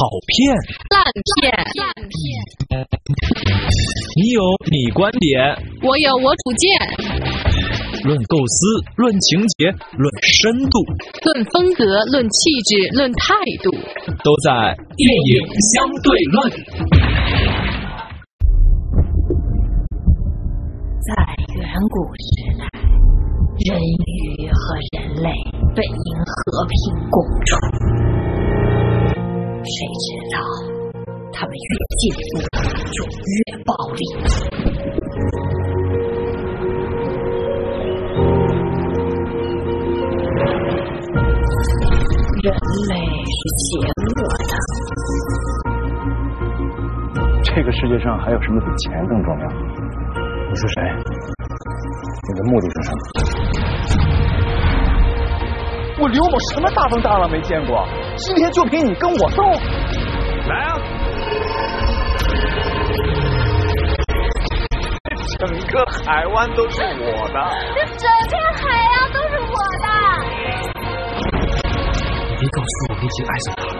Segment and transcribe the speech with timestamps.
[0.00, 0.56] 好片，
[0.96, 2.08] 烂片，烂片。
[4.16, 4.40] 你有
[4.72, 5.36] 你观点，
[5.82, 6.64] 我有我主见。
[8.04, 9.66] 论构思，论情节，
[10.00, 10.80] 论深度，
[11.20, 13.70] 论风格，论气质，论态度，
[14.24, 16.48] 都在电影相对论。
[21.04, 21.12] 在
[21.60, 22.64] 远古时代，
[23.68, 24.58] 人鱼和
[24.96, 25.28] 人类
[25.76, 26.72] 本应和平
[27.10, 27.52] 共处。
[29.62, 30.36] 谁知道，
[31.32, 31.60] 他们越
[31.98, 32.00] 进
[32.32, 32.40] 步
[32.90, 34.00] 就越暴力。
[42.42, 42.48] 人
[42.88, 42.94] 类
[43.26, 44.08] 是邪恶
[44.48, 44.52] 的。
[47.42, 49.46] 这个世界上还有什么比钱更重要？
[50.48, 50.82] 你是谁？
[52.28, 52.98] 你的目的是什么？
[56.00, 57.86] 我刘某什么大风大浪没见过？
[58.20, 59.42] 今天就凭你跟我斗？
[60.46, 60.76] 来啊！
[65.38, 67.34] 整个海湾都是我的，
[67.74, 69.86] 这整片海洋都是我的。
[72.28, 73.70] 你别告诉我你已经爱上他了。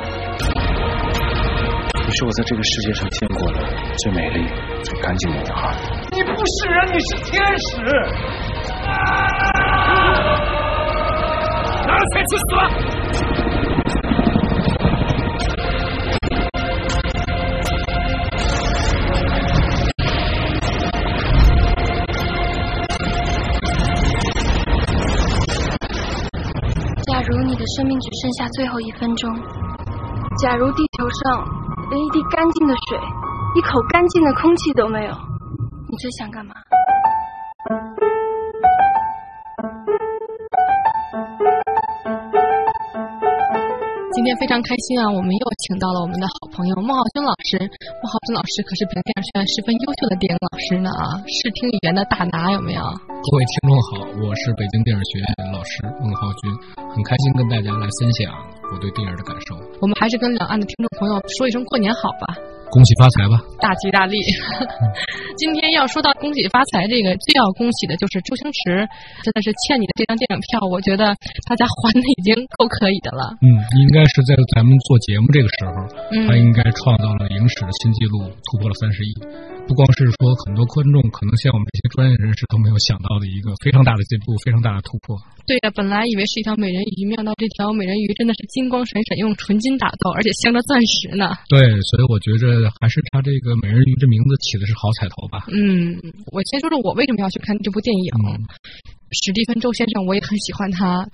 [2.07, 3.59] 你是我在这个世界上见过的
[3.99, 4.49] 最美丽、
[4.83, 5.77] 最干净的女孩。
[6.13, 7.69] 你不是人，你是天使。
[8.87, 8.89] 啊
[11.87, 12.45] 拿菜去死！
[27.51, 29.29] 你的生命只剩下最后一分钟，
[30.39, 31.43] 假如地球上
[31.91, 32.97] 连一滴干净的水、
[33.57, 35.11] 一口干净的空气都没有，
[35.91, 36.55] 你最想干嘛？
[44.13, 45.11] 今天非常开心啊！
[45.11, 47.59] 我们又请到了我们的好朋友孟浩轩老师。
[47.59, 51.19] 孟浩轩老师可是北京电影学院十分优秀的电影老师呢啊！
[51.27, 52.83] 视听语言的大拿有没有？
[53.21, 53.93] 各位听众好，
[54.25, 56.49] 我是北京电影学院老师孟浩军，
[56.89, 58.33] 很开心跟大家来分享
[58.73, 59.53] 我对电影的感受。
[59.77, 62.33] 我们还是跟两岸的听众朋友说一声过年好吧。
[62.73, 63.37] 恭喜发财吧！
[63.59, 64.17] 大吉大利。
[65.37, 68.89] 今天要说到恭喜发财，这个最要恭喜的就是周星驰，
[69.21, 71.13] 真的是欠你的这张电影票，我觉得
[71.45, 73.37] 大家还的已经够可以的了。
[73.43, 73.47] 嗯，
[73.83, 75.77] 应该是在咱们做节目这个时候，
[76.25, 79.13] 他应该创造了影史的新纪录，突破了三十亿。
[79.67, 85.15] 不光是说很多观众可能像我们这些专业人士都没有想到的一个非常大的进步，非常大的突破。
[85.47, 91.31] 对呀，本来以为是一条美人鱼，没想到这条美人鱼真的是金光闪闪，用纯金打造，而且镶着钻石呢。
[91.49, 95.47] 对，所以我觉着还是他这个美人鱼这名字起的是好彩头吧。
[95.55, 95.95] 嗯，
[96.35, 98.11] 我先说说我为什么要去看这部电影。
[98.27, 98.43] 嗯、
[99.15, 101.07] 史蒂芬周先生我也很喜欢他，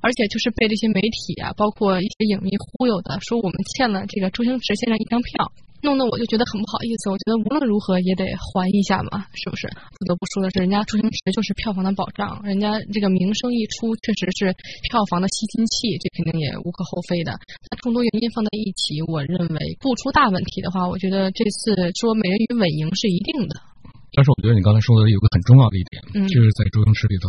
[0.00, 5.50] 而且就是被这些媒体啊，包括一些影迷忽悠的，说我们欠了这个周星驰先生一张票。
[5.84, 9.68] 弄得我就觉得很不好意思，我觉得无论如何也得还一下嘛，是不是？
[9.68, 14.56] 不得不说的是，人家周星驰就是票房的保障，人家这个名声一出，确实是
[14.88, 17.36] 票房的吸金器，这肯定也无可厚非的。
[17.70, 23.60] 那众多原因放在一起，我认为不出大问题的话，我觉得这次说美人鱼稳赢是一定的。
[24.16, 27.28] 但是我觉得你刚才说的有个很重要的一点，嗯、就是在周星驰里头，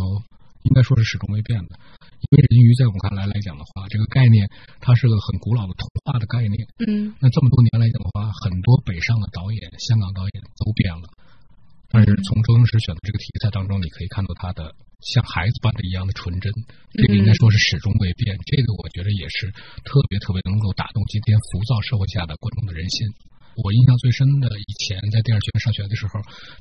[0.64, 1.76] 应该说是始终未变的。
[2.16, 4.48] 因为人鱼在我们看来来讲的话，这个概念
[4.80, 6.56] 它是个很古老的童话的概念。
[6.82, 11.06] 嗯，那这么多年来讲的话，很多北上的导演、香港导演都变了。
[11.86, 14.74] 但是从周星驰选的这个题材当中，你可以看到他的
[15.06, 16.50] 像孩子般的一样的纯真，
[16.98, 18.34] 这个应该说是始终未变。
[18.42, 19.46] 这个我觉得也是
[19.86, 23.06] 特别特别能够打动今天浮躁社会下的观众的人心。
[23.54, 26.18] 我印象最深的，以前在电影学院上学的时候，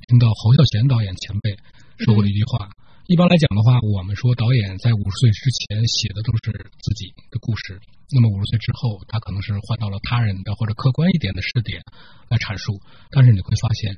[0.07, 1.57] 听到侯孝贤导演前辈
[2.05, 2.69] 说过的一句话。
[3.07, 7.77] 一般来讲的话，我们说导演在五十岁之前写的都是自己的故事，
[8.09, 11.85] 那么五十岁之后，他可能是换到了他人的或者客观一点的视点
[12.33, 12.81] 来阐述。
[13.13, 13.93] 但是你会发现，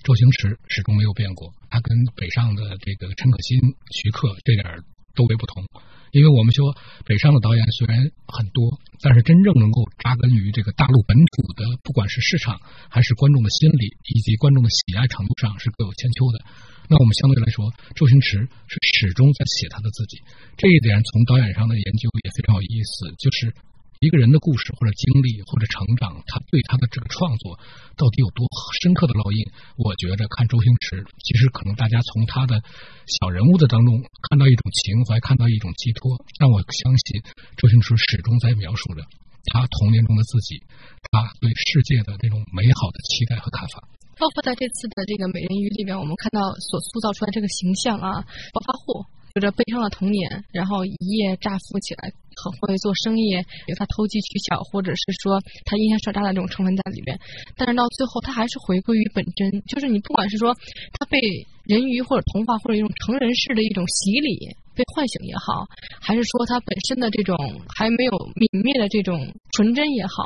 [0.00, 4.80] 周星驰始终没有变过，他跟北上的这个陈可辛、徐克这点
[5.12, 5.60] 都为不同。
[6.16, 6.72] 因为我们说
[7.04, 12.56] 北上的导演虽然很多，但是真正能够扎根于这个大陆本土的，不管是市场
[12.88, 16.40] 还是观众的心理以及观众的喜爱程度上，是各有千秋的。
[16.88, 20.22] 那我们相对来说，周星驰是始终在写他的自己，
[20.56, 23.10] 这一点从导演上的研究也非常有意思。
[23.18, 23.50] 就是
[23.98, 27.58] 一个人的故事或者经历或者成长，他对他的这个创作
[27.96, 28.44] 到底有多
[28.84, 29.40] 深刻的烙印？
[29.80, 32.60] 我觉着看周星驰，其实可能大家从他的
[33.08, 36.12] 小人物的当中看到一种情怀，看到一种寄托。
[36.38, 37.24] 但我相信，
[37.56, 39.00] 周星驰始终在描述着
[39.48, 40.60] 他童年中的自己，
[41.10, 43.95] 他对世界的这种美好的期待和看法。
[44.18, 49.04] 包括在这次的这个美人鱼里面，我们看到所塑造出来这个形象啊，暴发户
[49.34, 52.08] 有着悲伤的童年，然后一夜乍富起来，
[52.40, 53.36] 很会做生意，
[53.68, 55.36] 有他投机取巧，或者是说
[55.66, 57.20] 他阴险耍诈的这种成分在里边。
[57.56, 60.56] 但是到最后，他还是回归于本真，就是你不管是说
[60.96, 61.20] 他被
[61.64, 65.68] 人鱼或者童话或者一种成人式的一种洗礼被唤醒也好，
[66.00, 67.36] 还是说他本身的这种
[67.76, 69.20] 还没有泯灭的这种
[69.52, 70.24] 纯真也好，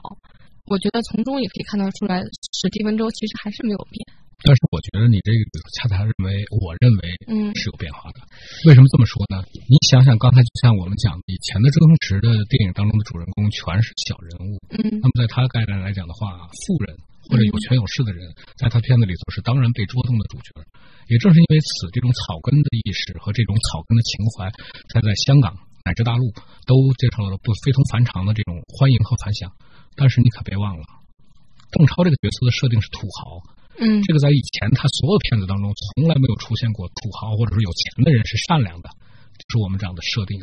[0.71, 2.23] 我觉得从中也可以看得出来，
[2.55, 3.99] 史蒂文周其实还是没有变。
[4.47, 5.43] 但是我觉得你这个
[5.75, 8.23] 恰恰认为，我认为嗯是有变化的。
[8.71, 9.43] 为什么这么说呢？
[9.67, 16.95] 你想想，刚才就像我们讲，以前的周星驰的电影当中的主人公全是小人物，嗯那么在他概念来讲的话，富人
[17.27, 20.55] 或者有权有势的人，在他片子里头是当然被捉弄的主角。
[21.11, 24.47] 也正是因为此，这种草根的意识和这种草根的情怀，
[24.95, 25.51] 才在香港
[25.83, 26.31] 乃至大陆
[26.71, 29.51] 都接受了不非同凡常的这种欢迎和反响。
[29.97, 30.85] 但是你可别忘了，
[31.73, 33.43] 邓超这个角色的设定是土豪，
[33.79, 38.91] 嗯这个在以前他所有片子当中从来没有出现过土豪或者是有钱的人是善良的，
[39.39, 40.41] 就是我们这样的设定。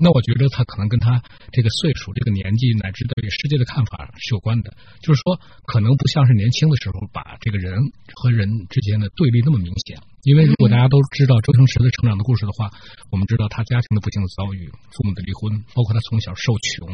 [0.00, 1.18] 那我觉得他可能跟他
[1.50, 4.70] 这个岁数、这个年纪乃至对世界的看法是有关的。
[5.02, 7.82] 就是说，可能不像是年轻的时候把这个人
[8.14, 9.98] 和人之间的对立那么明显。
[10.22, 12.70] 因为如果大家都知道周星驰的成长的故事的话，
[13.10, 16.86] 我们知道他家庭的不幸的遭遇、父母的离婚，包括他从小受穷，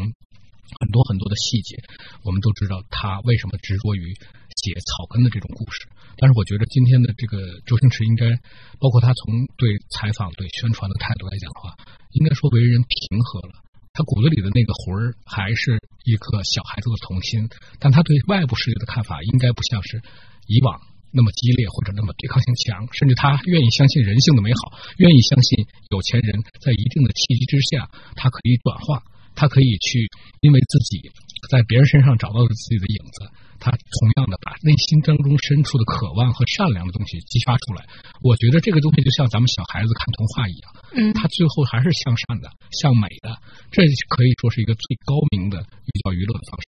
[0.81, 1.76] 很多很多的细节，
[2.23, 4.15] 我们都知道他为什么执着于
[4.62, 5.87] 写草根的这种故事。
[6.17, 8.31] 但是我觉得今天的这个周星驰应该，
[8.79, 11.75] 包括他从对采访、对宣传的态度来讲的话，
[12.12, 13.62] 应该说为人平和了。
[13.94, 17.47] 他骨子里的那个魂儿还是一颗小孩子的童心，
[17.79, 20.03] 但他对外部世界的看法应该不像是
[20.47, 20.82] 以往
[21.15, 27.87] 那么激烈或者那么对抗性强，甚至他愿意相信人性的美好，愿意相信有钱人在一定的契机之下，
[28.19, 29.03] 他可以转化，
[29.35, 30.09] 他可以去
[30.41, 31.11] 因为自己
[31.51, 33.29] 在别人身上找到了自己的影子，
[33.61, 37.85] 他同样的把内心当中深处的渴望和善良的东西激发出来。
[38.23, 40.67] 我觉得这个东西就像咱们小孩子看童话一样，
[40.97, 43.37] 嗯他最后还是向善的、向美的，
[43.71, 46.67] 这可以说是一个最高明的寓教于乐的方式。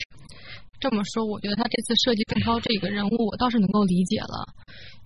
[0.78, 4.46] 这么说，我觉得他这次设计邓超这个人物，我倒是能够理解了。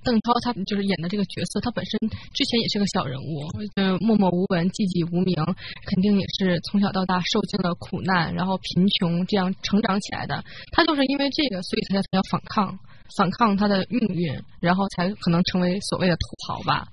[0.02, 1.99] 邓超他就是演的这个角色，他本身
[2.32, 3.46] 之前也是个小人物，
[3.76, 5.37] 呃，默默无闻、寂寂无名，
[5.84, 10.43] 肯定也是从小到大受尽了苦难，然后贫穷这样成长起来的。
[10.72, 12.78] 他就是因为这个，所以他才要反抗，
[13.17, 16.87] 反抗他的命运，然后才可能成为所谓的土豪吧。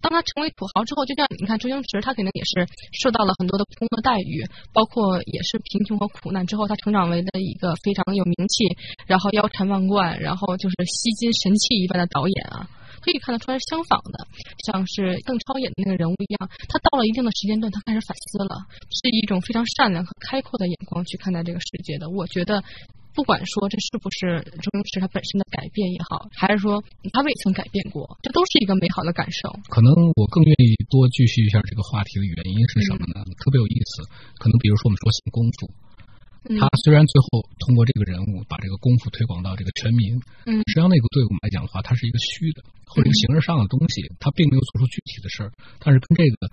[0.00, 2.66] 当他成为土豪之后，就像你看周星驰，他肯定也是
[3.00, 8.64] 受到了很多的不公的待遇，包括也是贫穷和苦难之后，他成长为的一个非常有名气，
[9.06, 12.68] 然后腰缠万贯，然后就是吸金神器一般的导演啊。
[13.02, 14.28] 可以看得出来是相仿的，
[14.64, 22.10] 像是邓超演的那个人物一样，他到了一定的时间段，他开始反思了，是一种非常善良和开阔的眼光去看待这个世界的。
[22.10, 22.62] 我觉得。
[23.14, 26.82] 不管说这是不是周星驰他本身的改变也好，还是说
[27.12, 29.52] 他未曾改变过，这都是一个美好的感受。
[29.68, 33.20] 可能我更愿意多继续一下这个话题的原因是什么呢？
[33.36, 34.08] 特别有意思。
[34.40, 35.70] 可能比如说我们说新功夫，
[36.48, 40.16] 嗯他虽然最后通过这个人物把这个功夫推广到这个全民，
[40.48, 45.52] 嗯实际上那个对我们来讲的话，它是一个虚的或者一个形而上的东西，他并没有做出具体的事儿。
[45.78, 46.48] 但是跟这个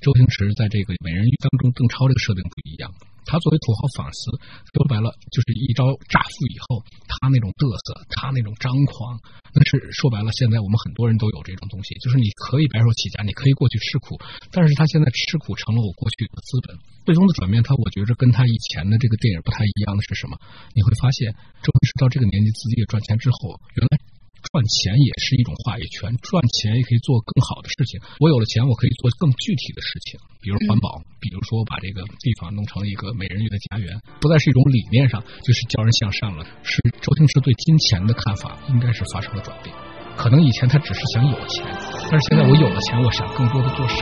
[0.00, 2.94] 周星驰在这个美人鱼当中邓超这个设定不一样。
[3.24, 4.30] 他作为土豪反思，
[4.72, 9.18] 说白了就是一招乍富以后，他那种嘚瑟，他那种张狂，
[9.52, 14.20] 那是说白了，现在我们很多人都有这种东西，就是你可以白手起家，你可以过去吃苦，
[14.52, 16.76] 但是他现在吃苦成了我过去的资本。
[17.04, 20.38] 最终的转变，他我觉着跟他以前的这个电影不太一样的是什么？
[20.72, 24.13] 你会发现，周星驰到这个年纪自己也赚钱之后，原来。
[24.54, 27.98] 赚钱也是一种话语权，赚钱也可以做更好的事情。
[28.22, 36.46] 我有了钱，我可以做更具体的事情，比如环保，比如说把这个地方弄成一个美人鱼的家园，不再是一种理念上，就是教人向善了。
[36.62, 39.74] 是周星驰对金钱的看法应该是发生了转变。
[40.14, 41.66] 可能以前他只是想有钱，
[42.06, 43.98] 但是现在我有了钱，我想更多的做事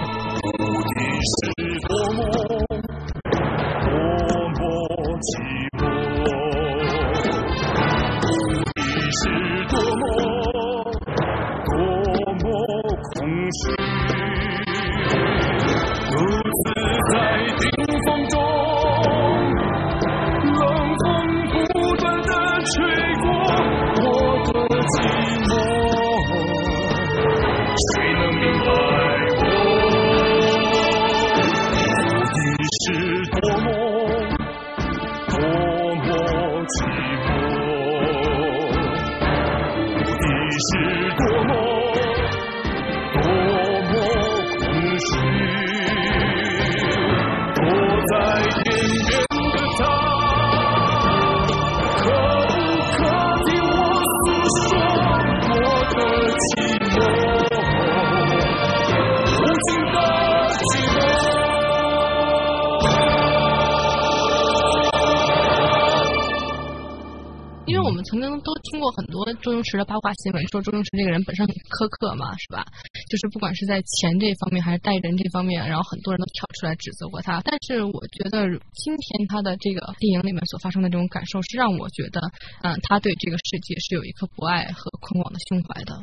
[68.12, 72.62] 曾经都听过很多周星驰的八卦新闻，说周星驰这个人本身很苛刻嘛，是吧？
[73.08, 77.40] 就是不管是在钱这方面还是待人这方面，然后很多人都跳出来指责过他。
[77.40, 78.44] 但是我觉得
[78.76, 82.20] 今天他的这个电影里面所发生的这种感受，是让我觉得，
[82.60, 85.96] 嗯，他对这个世界是有一颗博爱和宽广的胸怀的。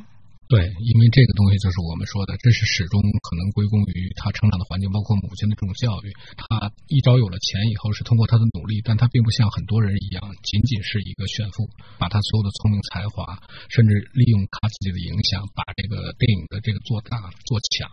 [0.50, 6.10] 对，因为这个东西就是我们说的，这是始终可能归功于他成长的环境，包括母亲的这种教育。
[6.34, 11.70] 他一朝有了钱以后，是通过他的努力，但他并不像很多人一样，仅仅是一个炫富，
[12.02, 13.38] 把他所有的聪明才华，
[13.70, 17.86] 甚至利用他自己的影响，把这个电影的这个做大做强。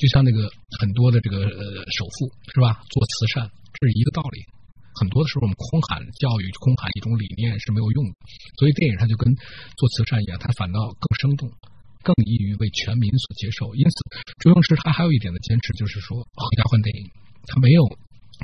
[0.00, 0.48] 就像那个
[0.80, 3.44] 很多的这个呃首富是吧，做慈善
[3.76, 4.40] 这是一个道理。
[4.96, 8.16] 很多的时候，我们空喊教育、空喊一种理念是没有用的，
[8.56, 9.28] 所以电影它就跟
[9.76, 11.52] 做慈善一样，它反倒更生动。
[12.02, 13.96] 更易于为全民所接受，因此
[14.40, 17.10] 周星驰他还有一点的坚持，就是说合家欢电影，
[17.46, 17.84] 他没有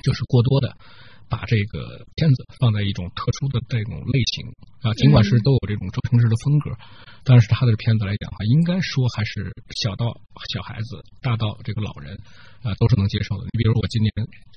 [0.05, 0.77] 就是过多的
[1.29, 4.47] 把这个片子放在一种特殊的这种类型
[4.83, 6.77] 啊，尽管是都有这种周星驰的风格，
[7.25, 9.51] 但是他的片子来讲的话，应该说还是
[9.83, 10.07] 小到
[10.53, 12.15] 小孩子，大到这个老人
[12.63, 13.45] 啊都是能接受的。
[13.51, 14.13] 你比如我今年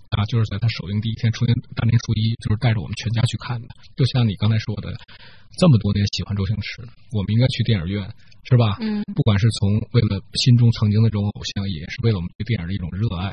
[0.09, 4.93] 啊，就是在他首映第一天，初年大年初一，就是带着我们全家去看的，就像你刚才说的，
[5.57, 6.81] 这么多年喜欢周星驰，
[7.13, 8.09] 我们应该去电影院。
[8.49, 8.79] 是吧？
[8.81, 13.29] 嗯，不管是从为了心中曾经的这种偶像，也是为了我们对电影的一种热爱，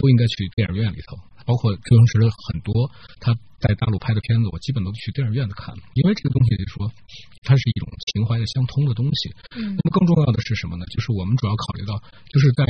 [0.00, 1.14] 都应该去电影院里头。
[1.44, 2.18] 包括周星驰
[2.50, 6.90] 很多他在大陆拍的片子，我基本都去电影院子看，因为这个东西就说
[7.44, 9.30] 它是一种情怀的相通的东西。
[9.54, 10.82] 嗯，那么更重要的是什么呢？
[10.90, 11.94] 就是我们主要考虑到，
[12.32, 12.64] 就是在。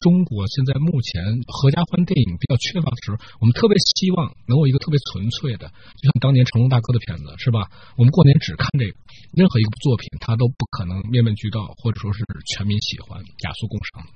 [0.00, 7.68] 中国现在目前合家欢电影比较缺乏的时候，我们特别希望能有一个特别纯粹的，就像当年成龙大哥的片子，是吧？
[8.00, 8.96] 我们过年只看这个，
[9.36, 14.08] 任何一个作品他都不可能面面俱到，或者说是全民喜欢、雅俗共赏。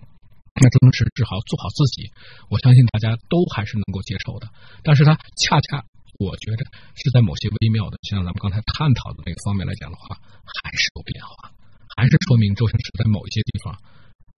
[0.56, 2.08] 那周星驰只好做好自己，
[2.48, 4.48] 我相信大家都还是能够接受的。
[4.80, 5.84] 但是他恰恰，
[6.16, 6.64] 我觉得
[6.96, 11.52] 是在某些微妙的，像咱们刚才探讨的那个方面来讲的话，还是有变化，
[11.92, 13.76] 还是说明周星驰在某一些地方。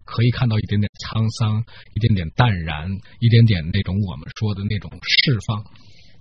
[0.07, 1.61] 可以看到一点点沧桑，
[1.93, 2.89] 一点点淡然，
[3.21, 5.61] 一点点那种我们说的那种释放。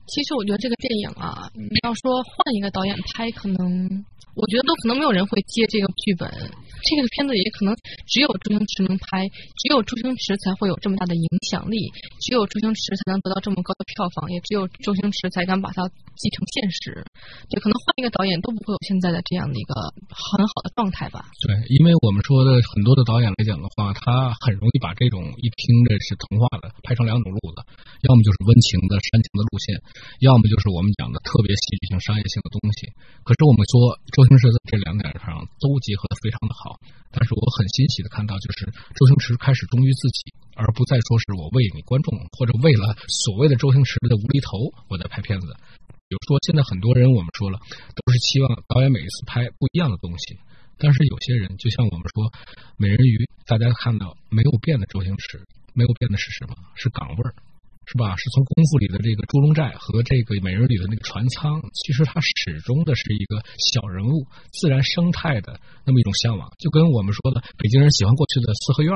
[0.06, 6.30] 其实我觉得这个电影啊，你要说换一个导演拍，可能我觉得都可能没有人会接这个剧本。
[6.86, 7.74] 这个片子也可能
[8.06, 9.26] 只有周星驰能拍，
[9.58, 11.90] 只有周星驰才会有这么大的影响力，
[12.22, 17.02] 只有周星驰才能得到这么高的票房，也只有周星驰才敢把它继承现实。
[17.50, 19.74] 就可能换一个导演都不会有现在的这样的一个
[20.14, 21.26] 很好的状态吧。
[21.42, 27.66] 对，因为我们说的很多的导演来讲的话，他很容易把这种一听着是童话的拍成两种路子，
[28.06, 29.82] 要么就是温情的煽情的路线，
[30.22, 32.94] 要么就是我们讲的特别戏剧性、商业性的东西。
[33.26, 36.78] 可是我们说周星驰在这两点上都结合的非常的好。
[37.14, 44.58] 但是我很欣喜的看到，就是周星驰开始忠于自己，而不再说是我为你观众或者为了所谓的周星驰的无厘头
[44.90, 45.48] 我在拍片子。
[46.08, 50.38] 比如说，现在很多人我们说了，都是期望导演每一次拍不一样的东西。
[50.78, 52.30] 但是有些人，就像我们说
[52.78, 53.18] 《美人鱼》，
[53.48, 55.42] 大家看到没有变的周星驰，
[55.74, 56.54] 没有变的是什么？
[56.76, 57.34] 是港味儿。
[57.88, 58.16] 是吧？
[58.18, 68.94] 是从功夫里的这个猪笼寨和这个美人里的那个船舱，其实它始终的是一个小人物、自然生态的那么一种向往，就跟我们说的北京人喜欢过去的四合院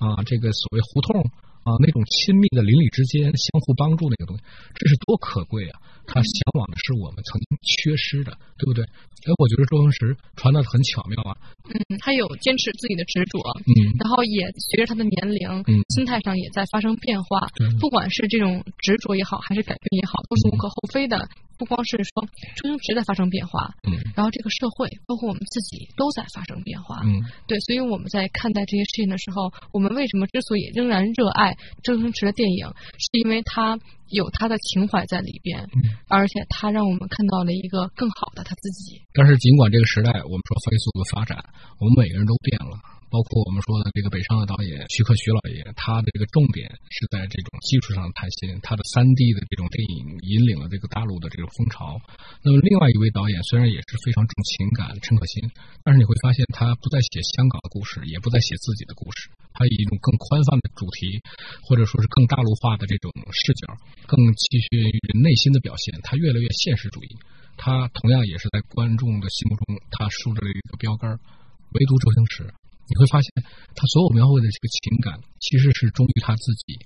[0.00, 1.22] 啊，这个所谓胡同
[1.62, 4.42] 啊，那种亲密的邻里之间相互帮助那个东西，
[4.74, 5.78] 这是多可贵啊！
[6.04, 8.82] 他向往的是我们曾经缺失的，对不对？
[8.82, 11.30] 哎，我觉得周星驰传达的很巧妙啊。
[11.70, 17.46] 嗯，他有坚持自己的执着，嗯，然后也随着他的年龄，嗯，心态上也在发生变化。
[17.54, 21.28] 对，不管是这种执着也好，还是改变也好，都是无可厚非的。
[21.62, 22.26] 不光是说
[22.56, 32.66] 周星驰在发生变化，嗯，然后这个社会，包括我们自己都在发生变化，嗯，对，所以我们在看待这些事情的时候，我们为什么之所以仍然热爱周星驰的电影，
[32.98, 33.78] 是因为他
[34.08, 39.00] 有他的情怀在里边，嗯，而且他让我们看到了一个更好的他自己。
[39.14, 41.38] 但是尽管这个时代我们说飞速的发展，
[41.78, 42.74] 我们每个人都变了。
[43.12, 52.00] 包括我们说的这个北上的导演徐克徐老爷，他的这个重点是在这种技术上的探险，他的三 D 的这种电影引领了这个大陆的这种风潮。
[52.40, 55.44] 那么另外一位导演虽然也是非常重情感，陈可辛，
[55.84, 61.20] 但是你会发现他不再写香港的故事，也不再写自己的故事，他以一种更宽泛的主题，
[61.68, 63.76] 或者说是更大陆化的这种视角，
[64.08, 67.12] 更继续于内心的表现，他越来越现实主义。
[67.60, 72.48] 他同样也是在观众的心目中，他树立了一个标杆，唯独周星驰。
[72.88, 73.30] 你会发现，
[73.74, 76.76] 他所有描绘的这个情感，其实是忠于他自己，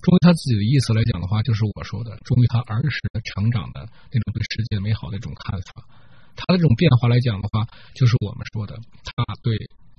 [0.00, 5.86] 忠于他自己的意思来讲的话，就是我说的忠于他儿时的成长的那种对世界美好的一种看法。
[6.34, 9.54] 他的这种变化来讲的话，就是我们说的他对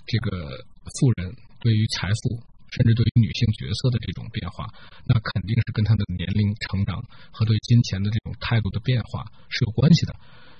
[0.10, 0.58] 这个
[1.00, 1.32] 富人、
[1.62, 2.42] 对于财富，
[2.74, 4.66] 甚至对于女性角色的这种变化，
[5.06, 7.00] 那肯定是跟他的年龄成长
[7.32, 10.16] 和对金钱的这种态度的变化是有关系的。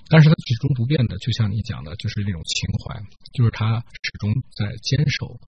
[0.08, 3.00] 但是他始终不变的，就像你讲的，就是那种情怀，
[3.32, 5.40] 就是他始终在坚守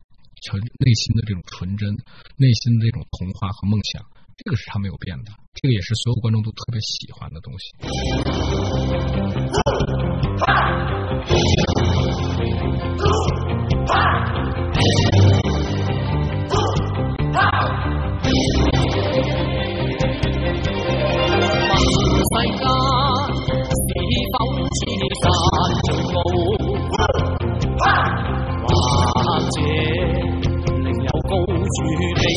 [0.42, 1.92] 纯内心的这种纯真，
[2.36, 4.02] 内心的这种童话和梦想，
[4.36, 7.76] 这个是他没有变的，这个也是所有观众都特别喜欢的东西。
[31.76, 32.35] 高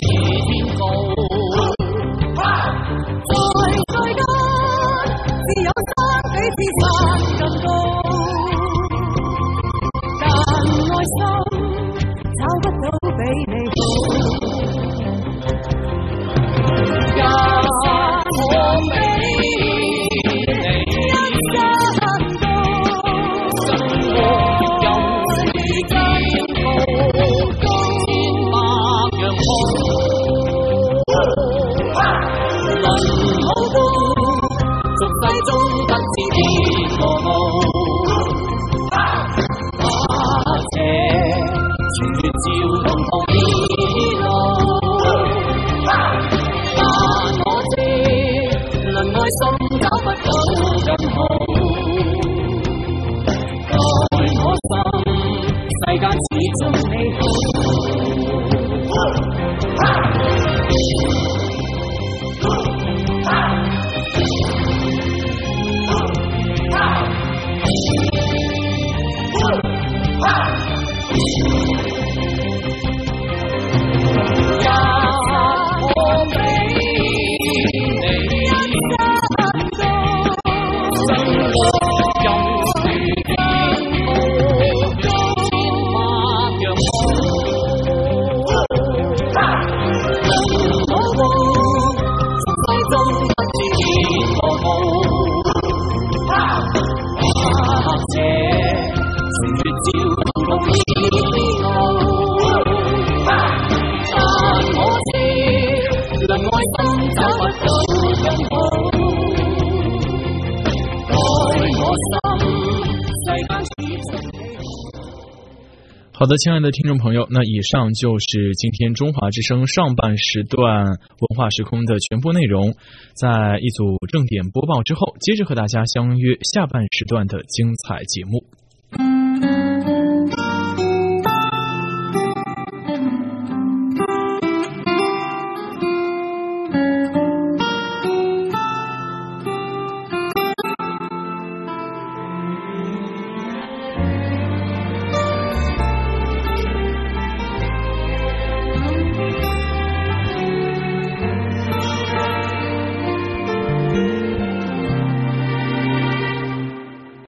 [116.20, 122.76] 好的，亲爱的听众朋友，那以上就是今天中华之声上半时段文化时空的全部内容。
[123.14, 128.44] 在一组正点播报之后，接着和大家相约下半时段的精彩节目。